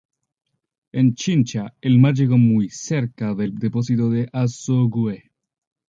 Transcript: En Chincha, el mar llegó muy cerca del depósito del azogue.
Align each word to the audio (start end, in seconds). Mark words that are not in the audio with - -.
En 0.93 1.13
Chincha, 1.13 1.75
el 1.79 1.99
mar 1.99 2.15
llegó 2.15 2.35
muy 2.39 2.71
cerca 2.71 3.35
del 3.35 3.53
depósito 3.53 4.09
del 4.09 4.31
azogue. 4.33 5.29